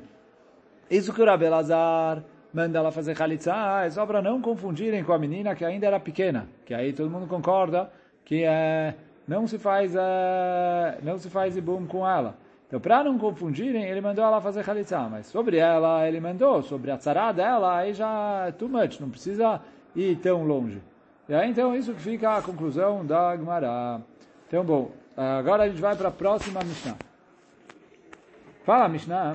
[0.91, 2.21] Isso que o Rabi Lazar
[2.55, 5.99] manda ela fazer Khalitza, é só para não confundirem com a menina que ainda era
[5.99, 7.91] pequena, que aí todo mundo concorda
[8.23, 8.95] que é,
[9.27, 12.37] não se faz é, não se faz ibum com ela.
[12.65, 16.91] Então, para não confundirem, ele mandou ela fazer Khalitza, mas sobre ela ele mandou, sobre
[16.91, 19.59] a tzara dela, aí já é too much, não precisa
[19.93, 20.81] ir tão longe.
[21.27, 24.01] E aí, então, isso que fica a conclusão da Gemara.
[24.47, 26.95] Então, bom, agora a gente vai para a próxima Mishnah.
[28.63, 29.33] Fala, Mishnah.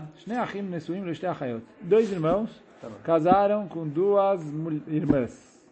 [1.82, 2.69] Dois irmãos
[3.02, 4.42] casaram com duas
[4.86, 5.62] irmãs.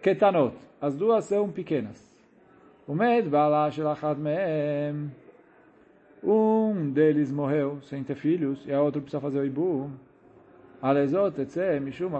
[0.00, 0.56] Ketanot.
[0.80, 2.12] As duas são pequenas.
[6.22, 9.90] Um deles morreu sem ter filhos e a outra precisa fazer o ibu.
[11.80, 12.10] Mishum.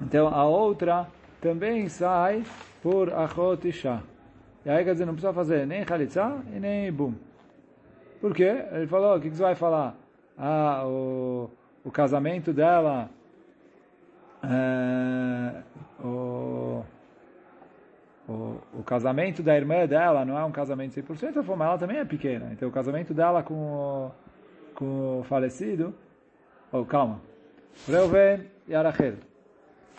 [0.00, 1.06] Então a outra
[1.40, 2.44] também sai
[2.82, 4.02] por achot isha.
[4.64, 7.14] E aí quer dizer, não precisa fazer nem chalitza e nem ibum.
[8.20, 8.64] Por quê?
[8.72, 9.96] Ele falou, o que você vai falar?
[10.44, 11.48] Ah, o,
[11.84, 13.08] o casamento dela,
[14.42, 15.62] é,
[16.04, 16.82] o,
[18.28, 22.04] o, o, casamento da irmã dela não é um casamento 100%, mas ela também é
[22.04, 22.50] pequena.
[22.50, 24.10] Então o casamento dela com o,
[24.74, 25.94] com o falecido,
[26.72, 27.20] oh, calma,
[27.86, 29.14] Reuven e Arachel,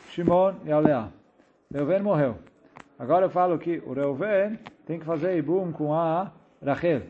[0.09, 1.07] Shimon e Aleá.
[1.73, 2.37] Reuven morreu.
[2.99, 7.03] Agora eu falo que o Reuven tem que fazer ibum com a Rachel.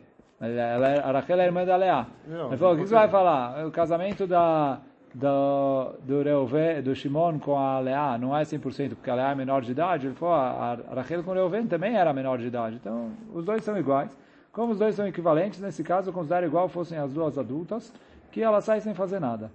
[0.43, 2.06] Ela, a Rachel é irmã da Leá.
[2.27, 3.65] Ele falou, o que você vai falar?
[3.65, 4.79] O casamento da,
[5.13, 9.36] do, do, Reuven, do Shimon com a Leá não é 100%, porque a Leá é
[9.36, 10.08] menor de idade.
[10.08, 12.75] Ele falou, a Rachel com o Reuven também era menor de idade.
[12.75, 14.12] Então, os dois são iguais.
[14.51, 17.93] Como os dois são equivalentes, nesse caso eu considero igual fossem as duas adultas,
[18.29, 19.49] que ela sai sem fazer nada.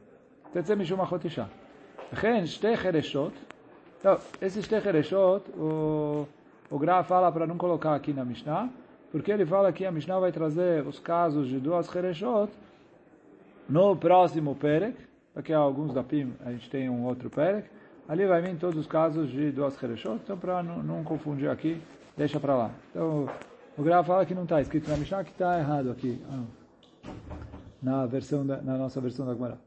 [0.54, 1.50] Tetzé Mishum Achotisha.
[2.18, 3.34] Chen, Shtei Chereshot.
[4.00, 6.26] Então, esse Shtei Chereshot, o,
[6.70, 8.70] o Gra fala para não colocar aqui na Mishnah,
[9.10, 12.52] porque ele fala que a Mishnah vai trazer os casos de duas Hereshot
[13.68, 14.96] no próximo Perek,
[15.34, 17.68] daqui a alguns da PIM a gente tem um outro Perek,
[18.06, 21.80] ali vai vir todos os casos de duas Hereshot, então para não, não, confundir aqui,
[22.16, 22.70] deixa para lá.
[22.90, 23.28] Então,
[23.76, 27.10] o Graf fala que não está escrito na Mishnah, que está errado aqui, ah,
[27.82, 29.58] na, versão da, na nossa versão da Gemara.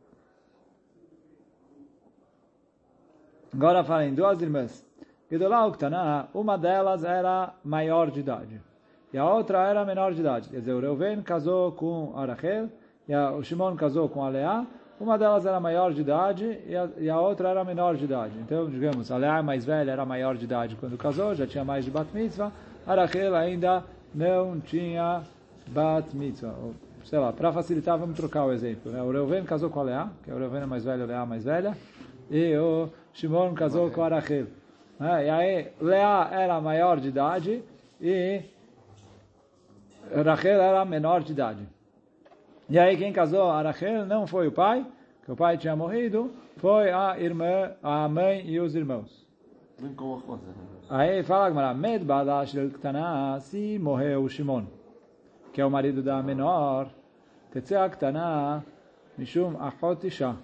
[3.53, 4.85] Agora fala em duas irmãs.
[5.29, 5.65] Gedolá
[6.33, 8.61] uma delas era maior de idade
[9.13, 10.49] e a outra era menor de idade.
[10.49, 12.69] Quer dizer, o Reuven casou com a Rachel,
[13.07, 14.65] e a, o Shimon casou com a Leá,
[14.99, 18.33] uma delas era maior de idade e a, e a, outra era menor de idade.
[18.39, 21.83] Então, digamos, a Leá mais velha era maior de idade quando casou, já tinha mais
[21.83, 22.51] de Bat Mitzvah,
[22.85, 25.23] a Rachel ainda não tinha
[25.67, 26.53] Bat Mitzvah.
[27.03, 28.91] Sei lá, para facilitar, vamos trocar o exemplo.
[28.91, 29.01] Né?
[29.01, 31.43] O Reuven casou com a Leá, que o Reuven é mais velho, a Leá mais
[31.43, 31.75] velha,
[32.29, 34.45] e o Shimon casou com a Rachel.
[34.99, 35.25] Né?
[35.25, 37.63] E aí, Leá era maior de idade
[37.99, 38.41] e
[40.25, 41.67] Rachel era menor de idade.
[42.69, 44.85] E aí quem casou a Rachel não foi o pai,
[45.23, 49.27] que o pai tinha morrido, foi a irmã, a mãe e os irmãos.
[50.89, 54.65] Aí fala Gmara, Med Badash Ktana, se morreu o Shimon,
[55.53, 56.87] que é o marido da menor,
[57.51, 58.63] Tetzea Ktana,
[59.17, 60.35] Mishum Achot Isha.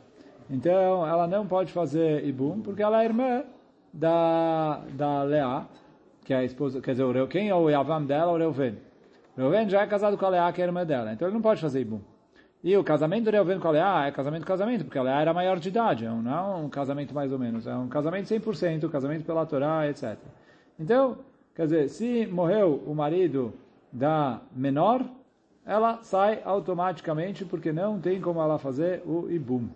[0.50, 3.44] Então ela não pode fazer Ibum, porque ela é irmã
[3.94, 5.66] da, da Leá,
[6.24, 8.87] que é a esposa, quer dizer, quem é o Yavam dela, o Reuven.
[9.38, 11.62] Reuven já é casado com a Leá, que é irmã dela, então ele não pode
[11.62, 12.02] fazer Ibum.
[12.64, 15.34] E o casamento do Reuven com a Leá é casamento casamento, porque a Leá era
[15.34, 18.90] maior de idade, é não é um casamento mais ou menos, é um casamento 100%,
[18.90, 20.18] casamento pela Torá, etc.
[20.80, 21.20] Então,
[21.56, 23.54] quer dizer, se morreu o marido
[23.92, 25.06] da menor,
[25.66, 29.70] ela sai automaticamente, porque não tem como ela fazer o Ibum.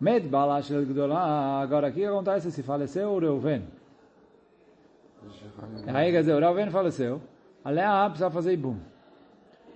[0.00, 3.77] Med Gdolá, agora o que acontece se faleceu o Reuven?
[5.86, 7.20] Aí, quer dizer, o Reuven faleceu,
[7.64, 8.78] a Leá precisa fazer Ibum.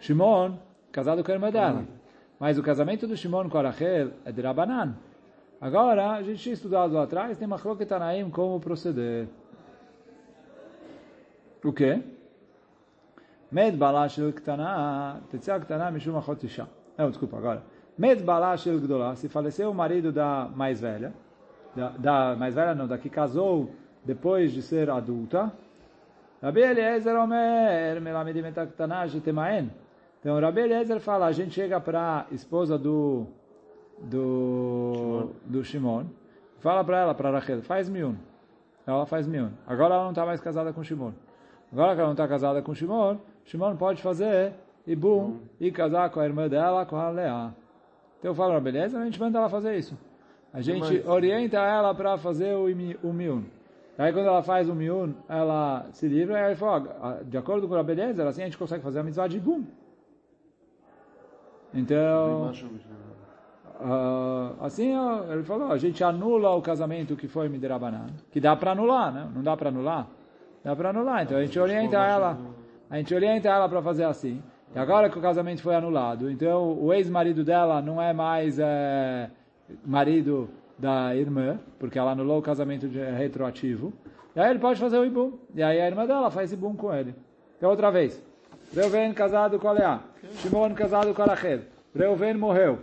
[0.01, 0.57] Shimon,
[0.91, 1.85] casado com a irmã dela.
[2.39, 4.97] Mas o casamento do Shimon com a Rachel é de Rabanan.
[5.61, 9.29] Agora, a gente tinha estudado lá atrás, tem Machloket Tanaim como proceder.
[11.65, 12.03] O quê?
[13.49, 16.67] Med Balashel Ktana, Tetzia Ktana Mishum Achot Isha.
[16.99, 17.63] Não, desculpa, agora.
[17.97, 21.15] Med Balashel Gdolá, se faleceu o marido da mais velha,
[21.77, 23.71] da, da mais velha não, da que casou
[24.05, 25.53] depois de ser adulta,
[26.43, 29.71] Rabi Eliezer Omer, Melamedim et Ktana, Jetemaen.
[30.21, 33.27] Então, Rabi Eliezer fala, a gente chega para a esposa do
[33.99, 36.07] do do Shimon,
[36.59, 38.17] fala para ela, para Rachel, faz miun.
[38.85, 39.51] Ela faz miun.
[39.67, 41.13] Agora ela não está mais casada com Shimon.
[41.73, 44.53] Agora que ela não está casada com Shimon, Shimon pode fazer
[44.87, 47.53] ibum e casar com a irmã dela, com a Leá.
[48.19, 49.97] Então eu falo, beleza, a gente manda ela fazer isso.
[50.53, 52.67] A gente orienta ela para fazer o,
[53.09, 53.45] o miun.
[53.99, 57.75] Aí quando ela faz o miun, ela se livra e ela fala, de acordo com
[57.75, 59.65] a beleza, assim a gente consegue fazer a mitzvah de ibum.
[61.75, 62.53] Então,
[63.81, 64.93] uh, assim
[65.31, 69.29] ele falou, a gente anula o casamento que foi Midirabanan, que dá para anular, né?
[69.35, 70.07] Não dá para anular?
[70.65, 72.39] Dá para anular, então a gente orienta ela,
[72.89, 74.43] a gente orienta ela para fazer assim.
[74.75, 79.31] E agora que o casamento foi anulado, então o ex-marido dela não é mais é,
[79.85, 80.49] marido
[80.83, 83.93] da irmã, porque ela anulou o casamento de, retroativo.
[84.35, 85.39] E aí ele pode fazer o ibum.
[85.55, 87.15] E aí a irmã dela faz ibum com ele.
[87.57, 88.21] Então outra vez.
[88.75, 90.01] Reuven casado com a Leá.
[90.39, 91.61] Shimon casado com a Rachel.
[91.95, 92.81] Reuven morreu.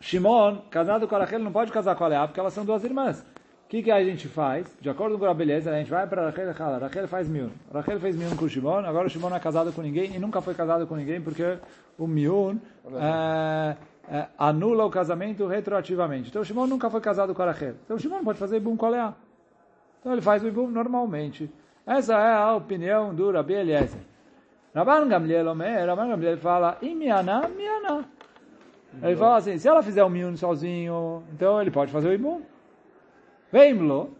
[0.00, 2.84] Shimon, casado com a Rachel, não pode casar com a Leá, porque elas são duas
[2.84, 3.22] irmãs.
[3.64, 4.72] O que, que a gente faz?
[4.80, 7.50] De acordo com a beleza, a gente vai para Rachel e fala, Rachel faz miun.
[7.74, 10.18] Rachel fez miun com o Shimon, agora o Shimon não é casado com ninguém e
[10.18, 11.58] nunca foi casado com ninguém porque
[11.98, 12.56] o miun
[12.94, 13.76] é,
[14.10, 16.30] é, anula o casamento retroativamente.
[16.30, 17.74] Então Shimon nunca foi casado com a Rachel.
[17.84, 19.14] Então Shimon pode fazer ibum com a Leá.
[20.00, 21.50] Então ele faz o ibum normalmente.
[21.86, 24.00] Essa é a opinião do Rabi Eliezer.
[24.74, 28.04] Rabban Gamliel fala, imiana, miana.
[29.02, 32.42] Ele fala assim, se ela fizer o miun sozinho, então ele pode fazer o ibum.
[33.50, 34.16] Veimlo,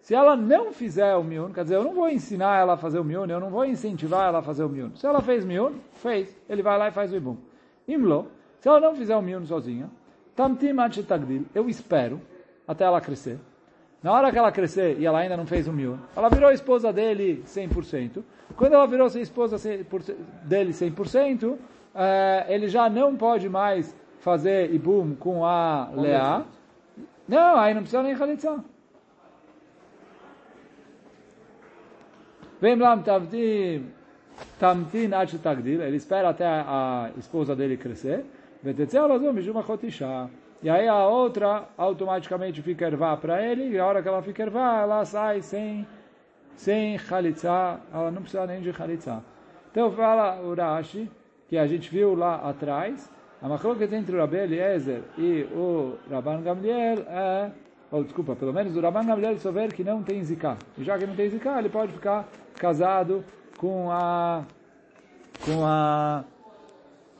[0.00, 2.98] se ela não fizer o miun, quer dizer, eu não vou ensinar ela a fazer
[2.98, 4.94] o miun, eu não vou incentivar ela a fazer o miun.
[4.96, 7.36] Se ela fez miun, fez, ele vai lá e faz o ibum.
[7.86, 8.28] Imlo,
[8.60, 9.90] se ela não fizer o miun sozinha,
[11.54, 12.20] eu espero
[12.68, 13.38] até ela crescer.
[14.02, 16.92] Na hora que ela crescer e ela ainda não fez o miun, ela virou esposa
[16.92, 18.22] dele 100%.
[18.56, 19.56] Quando ela virou esposa
[20.44, 21.56] dele 100%,
[21.94, 26.44] é, ele já não pode mais fazer ibum com a Leá.
[27.26, 28.62] Não, aí não precisa nem realizar.
[32.60, 32.94] Vem lá,
[34.58, 38.24] tamtin, ad tagdil, ele espera até a esposa dele crescer.
[40.62, 44.42] E aí a outra automaticamente fica ervá para ele, e a hora que ela fica
[44.42, 45.86] ervá, ela sai sem
[46.54, 49.24] sem chalitza, ela não precisa nem de chalitza.
[49.70, 51.10] Então fala o Rashi,
[51.48, 56.42] que a gente viu lá atrás, a machloket entre o Rabbi Eliezer e o Rabban
[56.42, 57.50] Gamliel é,
[57.90, 60.58] ou desculpa, pelo menos o Rabban Gamliel souber que não tem zika.
[60.76, 63.24] E já que não tem zika, ele pode ficar casado
[63.56, 64.44] com a
[65.44, 66.24] com a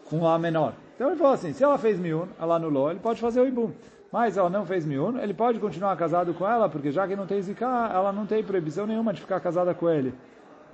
[0.04, 0.74] com a menor.
[1.00, 3.72] Então ele falou assim, se ela fez miun, ela anulou, ele pode fazer o ibum
[4.12, 7.26] mas ela não fez miun, ele pode continuar casado com ela, porque já que não
[7.26, 10.12] tem zika, ela não tem proibição nenhuma de ficar casada com ele.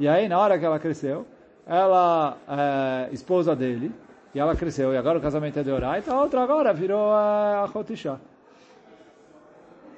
[0.00, 1.24] E aí, na hora que ela cresceu,
[1.64, 3.92] ela é esposa dele,
[4.34, 7.12] e ela cresceu, e agora o casamento é de orar, então a outra agora virou
[7.12, 8.18] a Chotisha.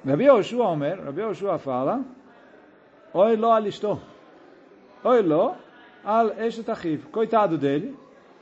[0.05, 2.01] Rabi Yoshua Omer, Rabi Yoshua fala,
[3.13, 3.99] Oi lo alistou.
[5.03, 5.55] Oi lo
[6.03, 6.67] al eshet
[7.09, 7.97] Coitado dele,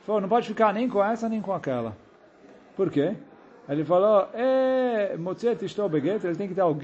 [0.08, 1.94] falou, não pode ficar nem com essa nem com aquela.
[2.74, 3.14] Por quê?
[3.68, 6.74] Ele falou, é, Motzet estou beget, ele tem que dar o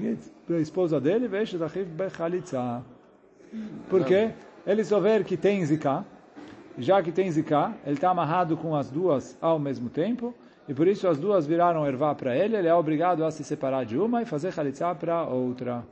[0.45, 2.83] para a esposa dele, veja da bechalitza.
[3.89, 4.31] Por quê?
[4.67, 6.05] Ele vê que tem zika,
[6.77, 10.31] já que tem zika, ele está amarrado com as duas ao mesmo tempo,
[10.67, 13.85] e por isso as duas viraram ervá para ele, ele é obrigado a se separar
[13.85, 15.83] de uma e fazer chalitza para outra.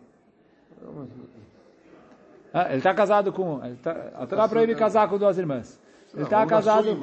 [2.54, 3.66] Ah, ele está casado com...
[3.66, 5.82] Ele tá, até dá para ele casar com duas irmãs.
[6.14, 6.96] Ele estava casado.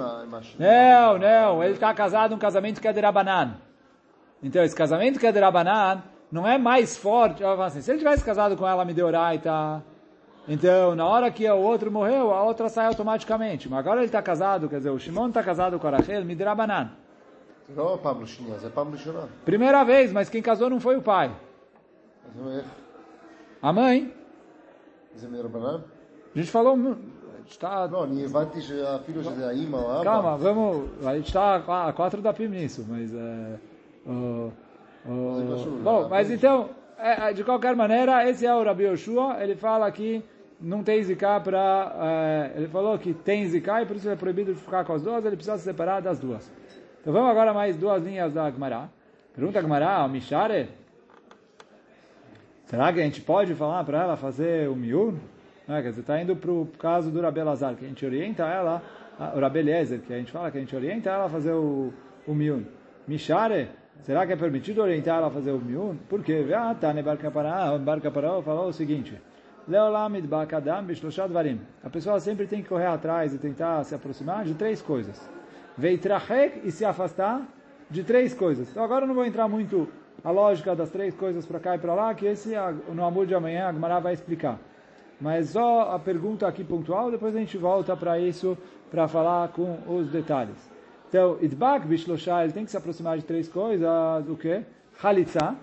[0.58, 1.64] Não, não.
[1.64, 3.56] Ele estava casado um casamento que é de Rabanan.
[4.42, 7.42] Então, esse casamento que é de Rabanan não é mais forte.
[7.44, 9.50] Assim, se ele tivesse casado com ela, me deu raita.
[9.50, 9.82] Tá.
[10.48, 13.68] Então, na hora que o outro morreu, a outra sai automaticamente.
[13.68, 16.34] Mas agora ele está casado, quer dizer, o Shimon está casado com a Rachel, me
[16.34, 16.92] dirá banana.
[17.68, 19.28] Não é Pablo Chinhas, é Pablo Chinhas.
[19.44, 21.30] Primeira vez, mas quem casou não foi o pai.
[23.62, 24.12] A mãe.
[26.34, 26.76] A gente falou
[27.52, 27.88] está.
[27.88, 28.06] Não,
[30.04, 31.06] Calma, vamos.
[31.06, 33.14] A gente está a quatro da PIM nisso, mas.
[33.14, 33.58] É,
[34.06, 34.52] o,
[35.06, 35.80] o...
[35.82, 39.42] Bom, mas então, é, é, de qualquer maneira, esse é o Rabi Yoshua.
[39.42, 40.22] Ele fala que
[40.60, 41.96] não tem ziká para.
[42.00, 45.02] É, ele falou que tem ziká e por isso é proibido de ficar com as
[45.02, 46.50] duas, ele precisa se separar das duas.
[47.00, 48.88] Então vamos agora mais duas linhas da Gmará
[49.34, 50.68] Pergunta a Gemara, ao Mishare,
[52.66, 55.20] será que a gente pode falar para ela fazer o miúdo?
[55.70, 55.82] Né?
[55.82, 58.82] Quer dizer, está indo para o caso do Rabelazar, que a gente orienta ela,
[59.36, 61.92] o Rabeliezer, que a gente fala que a gente orienta ela a fazer o,
[62.26, 62.62] o miur.
[63.06, 63.68] Mishare,
[64.02, 65.94] será que é permitido orientar ela a fazer o miur?
[66.08, 66.44] Por quê?
[66.52, 69.16] Ah, tá, ne Barca Pará, Barca Pará falou o seguinte,
[69.68, 71.60] Leolamid Bakadam Bishloshad Varim.
[71.84, 75.30] A pessoa sempre tem que correr atrás e tentar se aproximar de três coisas.
[75.78, 77.46] Veitrachek e se afastar
[77.88, 78.68] de três coisas.
[78.68, 79.88] Então agora eu não vou entrar muito
[80.24, 82.54] a lógica das três coisas para cá e para lá, que esse
[82.92, 84.58] no amor de amanhã a Gemara vai explicar.
[85.20, 88.56] Mas só a pergunta aqui pontual, depois a gente volta para isso,
[88.90, 90.56] para falar com os detalhes.
[91.08, 93.88] Então, Idbak Bishloshah, ele tem que se aproximar de três coisas,
[94.28, 94.62] o que?
[95.02, 95.56] Halitza.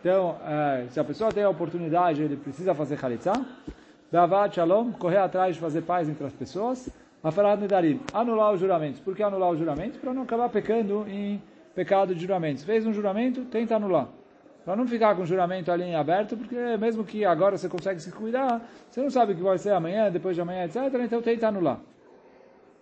[0.00, 3.32] Então, é, se a pessoa tem a oportunidade, ele precisa fazer Halitza.
[4.10, 6.90] Davat Shalom, correr atrás de fazer paz entre as pessoas.
[7.22, 8.98] Afarad Nedarim, anular os juramentos.
[8.98, 9.98] Por que anular os juramentos?
[9.98, 11.40] Para não acabar pecando em
[11.74, 12.64] pecado de juramentos.
[12.64, 14.08] Fez um juramento, tenta anular.
[14.64, 18.00] Para não ficar com o juramento ali em aberto, porque mesmo que agora você consegue
[18.00, 20.76] se cuidar, você não sabe o que vai ser amanhã, depois de amanhã, etc.
[21.02, 21.80] Então tenta anular.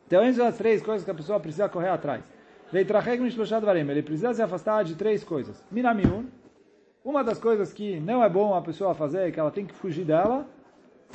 [0.06, 2.24] Então, essas são as três coisas que a pessoa precisa correr atrás.
[2.72, 5.64] Ele precisa se afastar de três coisas.
[5.70, 6.24] Minamiun,
[7.04, 10.04] uma das coisas que não é bom a pessoa fazer, que ela tem que fugir
[10.04, 10.46] dela,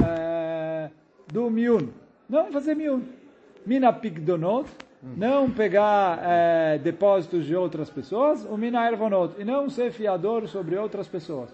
[0.01, 0.89] é
[1.31, 1.89] do miun.
[2.27, 3.01] Não fazer miun.
[3.65, 4.69] Mina pigdonot,
[5.15, 10.75] não pegar é, depósitos de outras pessoas, o mina ervonot, e não ser fiador sobre
[10.77, 11.53] outras pessoas.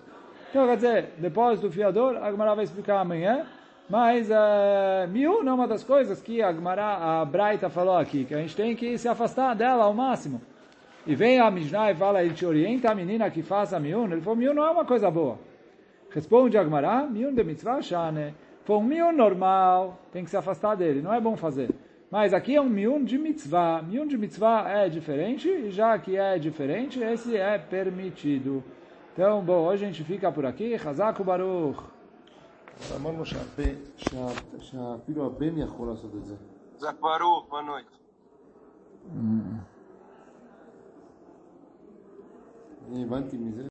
[0.50, 3.46] Então, quer dizer, depósito fiador, a Gemara vai explicar amanhã,
[3.90, 8.34] mas uh, miun é uma das coisas que a Gemara, a Braita falou aqui, que
[8.34, 10.42] a gente tem que se afastar dela ao máximo.
[11.06, 14.06] E vem a Mishnah e fala, ele te orienta a menina que faça miun.
[14.06, 15.40] Ele falou, miun não é uma coisa boa.
[16.10, 18.34] Responde a Gemara, miun de mitzvah shane.
[18.64, 21.70] Foi um miun normal, tem que se afastar dele, não é bom fazer.
[22.11, 23.83] Mas aqui é um miun de mitzvah.
[23.83, 28.63] Miun de mitzvah é diferente, e já que é diferente, esse é permitido.
[29.13, 30.75] Então, bom, hoje a gente fica por aqui.
[30.75, 31.83] Hazak Baruch.
[32.97, 33.63] אמרנו שהפה,
[33.97, 36.37] שה- שאפילו הבן יכול לעשות את זה.
[36.77, 37.97] זק ברוך, boa noite.
[42.93, 43.63] אני הבנתי מזה